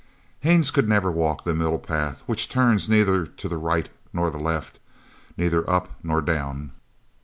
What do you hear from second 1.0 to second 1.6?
walk that